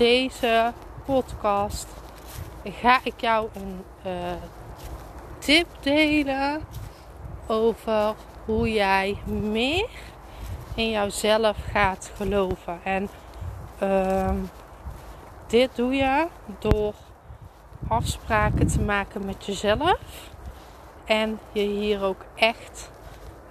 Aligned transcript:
Deze 0.00 0.72
podcast 1.04 1.86
ga 2.64 3.00
ik 3.04 3.20
jou 3.20 3.48
een 3.54 3.84
uh, 4.06 4.12
tip 5.38 5.66
delen 5.80 6.62
over 7.46 8.14
hoe 8.44 8.72
jij 8.72 9.16
meer 9.26 9.88
in 10.74 10.90
jouzelf 10.90 11.56
gaat 11.72 12.12
geloven. 12.16 12.80
En 12.84 13.08
uh, 13.82 14.30
dit 15.46 15.70
doe 15.76 15.94
je 15.94 16.26
door 16.58 16.94
afspraken 17.88 18.66
te 18.66 18.80
maken 18.80 19.24
met 19.24 19.46
jezelf 19.46 20.30
en 21.04 21.38
je 21.52 21.62
hier 21.62 22.02
ook 22.02 22.24
echt 22.34 22.90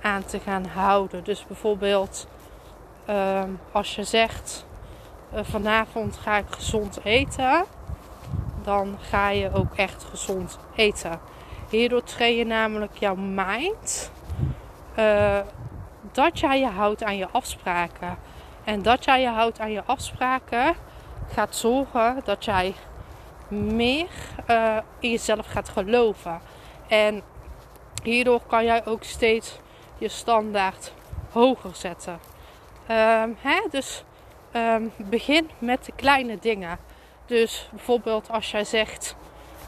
aan 0.01 0.25
te 0.25 0.39
gaan 0.39 0.65
houden. 0.65 1.23
Dus 1.23 1.45
bijvoorbeeld 1.47 2.27
uh, 3.09 3.43
als 3.71 3.95
je 3.95 4.03
zegt 4.03 4.67
vanavond 5.33 6.17
ga 6.17 6.37
ik 6.37 6.45
gezond 6.49 6.99
eten 7.03 7.65
dan 8.63 8.97
ga 9.01 9.29
je 9.29 9.53
ook 9.53 9.75
echt 9.75 10.03
gezond 10.03 10.59
eten. 10.75 11.19
Hierdoor 11.69 12.03
train 12.03 12.35
je 12.35 12.45
namelijk 12.45 12.97
jouw 12.97 13.15
mind 13.15 14.11
uh, 14.99 15.39
dat 16.11 16.39
jij 16.39 16.59
je 16.59 16.67
houdt 16.67 17.03
aan 17.03 17.17
je 17.17 17.27
afspraken. 17.31 18.17
En 18.63 18.81
dat 18.81 19.03
jij 19.03 19.21
je 19.21 19.27
houdt 19.27 19.59
aan 19.59 19.71
je 19.71 19.83
afspraken 19.85 20.75
gaat 21.33 21.55
zorgen 21.55 22.21
dat 22.23 22.45
jij 22.45 22.73
meer 23.47 24.09
uh, 24.49 24.77
in 24.99 25.09
jezelf 25.09 25.45
gaat 25.47 25.69
geloven. 25.69 26.41
En 26.87 27.21
hierdoor 28.03 28.41
kan 28.47 28.63
jij 28.65 28.85
ook 28.85 29.03
steeds 29.03 29.59
je 29.97 30.07
standaard 30.07 30.93
hoger 31.31 31.75
zetten. 31.75 32.19
Um, 32.87 33.37
hè? 33.41 33.67
Dus 33.69 34.03
um, 34.53 34.91
begin 34.97 35.49
met 35.57 35.85
de 35.85 35.91
kleine 35.95 36.37
dingen. 36.39 36.79
Dus 37.25 37.69
bijvoorbeeld 37.71 38.31
als 38.31 38.51
jij 38.51 38.63
zegt: 38.63 39.15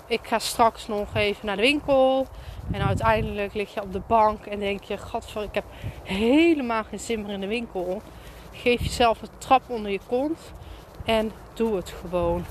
Ik 0.08 0.20
ga 0.24 0.40
straks 0.40 0.88
nog 0.88 1.16
even 1.16 1.46
naar 1.46 1.56
de 1.56 1.62
winkel. 1.62 2.28
En 2.72 2.82
uiteindelijk 2.82 3.54
lig 3.54 3.74
je 3.74 3.82
op 3.82 3.94
de 3.94 4.02
bank 4.08 4.46
en 4.46 4.60
denk 4.60 4.84
je: 4.84 4.98
Gadver, 4.98 5.44
ik 5.44 5.54
heb 5.54 5.66
helemaal 6.04 6.84
geen 6.84 7.00
zin 7.00 7.22
meer 7.22 7.34
in 7.34 7.40
de 7.40 7.48
winkel. 7.48 8.02
Geef 8.52 8.82
jezelf 8.82 9.22
een 9.22 9.38
trap 9.38 9.62
onder 9.68 9.92
je 9.92 10.00
kont 10.08 10.52
en 11.06 11.32
doe 11.54 11.76
het 11.76 11.90
gewoon. 12.02 12.46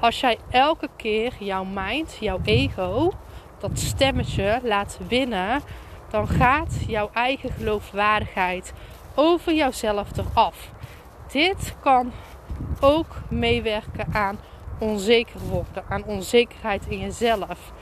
Als 0.00 0.20
jij 0.20 0.38
elke 0.50 0.88
keer 0.96 1.32
jouw 1.38 1.64
mind, 1.64 2.16
jouw 2.20 2.40
ego, 2.44 3.12
dat 3.58 3.78
stemmetje 3.78 4.60
laat 4.62 4.98
winnen, 5.08 5.62
dan 6.10 6.28
gaat 6.28 6.76
jouw 6.86 7.10
eigen 7.12 7.50
geloofwaardigheid 7.50 8.72
over 9.14 9.54
jouzelf 9.54 10.16
eraf. 10.16 10.70
Dit 11.32 11.74
kan 11.80 12.12
ook 12.80 13.16
meewerken 13.28 14.06
aan 14.12 14.38
onzeker 14.78 15.40
worden, 15.40 15.84
aan 15.88 16.04
onzekerheid 16.04 16.86
in 16.86 16.98
jezelf. 16.98 17.72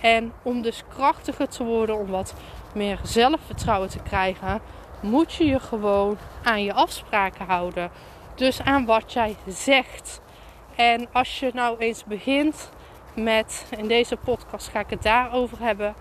En 0.00 0.32
om 0.42 0.62
dus 0.62 0.82
krachtiger 0.88 1.48
te 1.48 1.64
worden, 1.64 1.98
om 1.98 2.06
wat 2.06 2.34
meer 2.74 2.98
zelfvertrouwen 3.02 3.88
te 3.88 3.98
krijgen, 3.98 4.60
moet 5.00 5.32
je 5.32 5.44
je 5.44 5.60
gewoon 5.60 6.16
aan 6.42 6.62
je 6.62 6.72
afspraken 6.72 7.46
houden. 7.46 7.90
Dus 8.34 8.62
aan 8.62 8.84
wat 8.84 9.12
jij 9.12 9.36
zegt. 9.46 10.20
En 10.74 11.08
als 11.12 11.40
je 11.40 11.50
nou 11.54 11.78
eens 11.78 12.04
begint 12.04 12.70
met, 13.14 13.66
in 13.76 13.88
deze 13.88 14.16
podcast 14.16 14.68
ga 14.68 14.80
ik 14.80 14.90
het 14.90 15.02
daarover 15.02 15.58
hebben, 15.60 15.94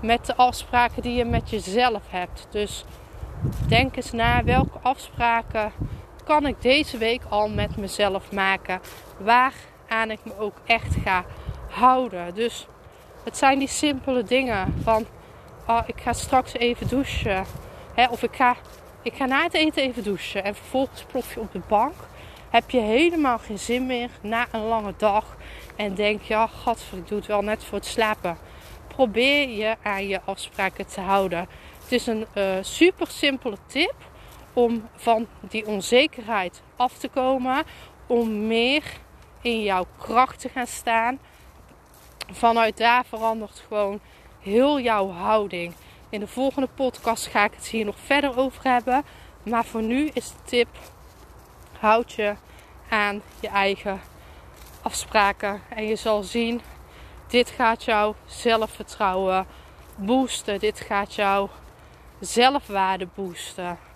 met 0.00 0.26
de 0.26 0.36
afspraken 0.36 1.02
die 1.02 1.14
je 1.14 1.24
met 1.24 1.50
jezelf 1.50 2.02
hebt. 2.08 2.46
Dus 2.50 2.84
denk 3.68 3.96
eens 3.96 4.12
na 4.12 4.44
welke 4.44 4.78
afspraken 4.82 5.72
kan 6.28 6.46
ik 6.46 6.62
deze 6.62 6.98
week 6.98 7.22
al 7.28 7.48
met 7.48 7.76
mezelf 7.76 8.32
maken. 8.32 8.80
Waar 9.18 9.54
aan 9.88 10.10
ik 10.10 10.18
me 10.22 10.38
ook 10.38 10.56
echt 10.66 10.96
ga 11.04 11.24
houden. 11.68 12.34
Dus 12.34 12.66
het 13.24 13.36
zijn 13.36 13.58
die 13.58 13.68
simpele 13.68 14.22
dingen 14.22 14.74
van 14.82 15.06
oh, 15.66 15.80
ik 15.86 16.00
ga 16.00 16.12
straks 16.12 16.52
even 16.52 16.88
douchen. 16.88 17.44
Hè, 17.94 18.06
of 18.06 18.22
ik 18.22 18.36
ga, 18.36 18.56
ik 19.02 19.14
ga 19.14 19.24
na 19.24 19.42
het 19.42 19.54
eten 19.54 19.82
even 19.82 20.02
douchen. 20.02 20.44
En 20.44 20.54
vervolgens 20.54 21.02
plof 21.02 21.34
je 21.34 21.40
op 21.40 21.52
de 21.52 21.60
bank. 21.68 21.94
Heb 22.50 22.70
je 22.70 22.80
helemaal 22.80 23.38
geen 23.38 23.58
zin 23.58 23.86
meer 23.86 24.10
na 24.20 24.46
een 24.52 24.64
lange 24.64 24.94
dag. 24.96 25.36
En 25.76 25.94
denk 25.94 26.22
je, 26.22 26.34
oh, 26.34 26.52
godver, 26.62 26.98
ik 26.98 27.08
doe 27.08 27.18
het 27.18 27.26
wel 27.26 27.42
net 27.42 27.64
voor 27.64 27.78
het 27.78 27.86
slapen. 27.86 28.38
Probeer 28.86 29.48
je 29.48 29.76
aan 29.82 30.08
je 30.08 30.20
afspraken 30.24 30.86
te 30.86 31.00
houden. 31.00 31.48
Het 31.82 31.92
is 31.92 32.06
een 32.06 32.26
uh, 32.34 32.44
super 32.60 33.06
simpele 33.06 33.56
tip 33.66 33.94
om 34.58 34.88
van 34.94 35.26
die 35.40 35.66
onzekerheid 35.66 36.62
af 36.76 36.98
te 36.98 37.08
komen. 37.08 37.64
Om 38.06 38.46
meer 38.46 38.82
in 39.40 39.62
jouw 39.62 39.86
kracht 39.98 40.40
te 40.40 40.48
gaan 40.48 40.66
staan. 40.66 41.18
Vanuit 42.32 42.76
daar 42.76 43.04
verandert 43.04 43.64
gewoon 43.68 44.00
heel 44.40 44.80
jouw 44.80 45.10
houding. 45.10 45.74
In 46.08 46.20
de 46.20 46.26
volgende 46.26 46.68
podcast 46.74 47.26
ga 47.26 47.44
ik 47.44 47.54
het 47.54 47.66
hier 47.66 47.84
nog 47.84 47.96
verder 47.98 48.38
over 48.38 48.62
hebben. 48.62 49.04
Maar 49.42 49.64
voor 49.64 49.82
nu 49.82 50.10
is 50.12 50.28
de 50.28 50.42
tip: 50.44 50.68
houd 51.78 52.12
je 52.12 52.34
aan 52.88 53.22
je 53.40 53.48
eigen 53.48 54.00
afspraken. 54.82 55.62
En 55.68 55.86
je 55.86 55.96
zal 55.96 56.22
zien, 56.22 56.60
dit 57.26 57.50
gaat 57.50 57.84
jouw 57.84 58.14
zelfvertrouwen 58.26 59.46
boosten. 59.96 60.58
Dit 60.58 60.80
gaat 60.80 61.14
jouw 61.14 61.50
zelfwaarde 62.20 63.08
boosten. 63.14 63.87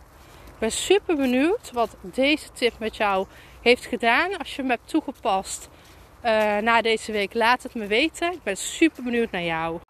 Ben 0.63 0.73
super 0.73 1.17
benieuwd 1.17 1.71
wat 1.73 1.97
deze 2.03 2.53
tip 2.53 2.73
met 2.79 2.97
jou 2.97 3.27
heeft 3.63 3.87
gedaan. 3.87 4.39
Als 4.39 4.57
je 4.57 4.61
hem 4.61 4.71
hebt 4.71 4.89
toegepast 4.89 5.69
uh, 6.25 6.31
na 6.59 6.83
deze 6.83 7.13
week, 7.13 7.35
laat 7.35 7.63
het 7.63 7.75
me 7.75 7.87
weten. 7.87 8.33
Ik 8.33 8.43
ben 8.43 8.57
super 8.57 9.03
benieuwd 9.03 9.31
naar 9.31 9.43
jou. 9.43 9.81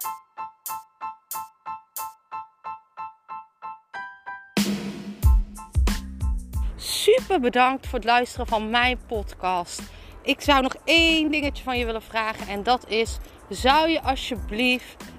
Super 6.75 7.39
bedankt 7.39 7.87
voor 7.87 7.99
het 7.99 8.07
luisteren 8.07 8.47
van 8.47 8.69
mijn 8.69 8.99
podcast. 9.07 9.81
Ik 10.21 10.41
zou 10.41 10.61
nog 10.61 10.75
één 10.83 11.31
dingetje 11.31 11.63
van 11.63 11.77
je 11.77 11.85
willen 11.85 12.01
vragen 12.01 12.47
en 12.47 12.63
dat 12.63 12.89
is: 12.89 13.17
zou 13.49 13.89
je 13.89 14.01
alsjeblieft 14.01 15.03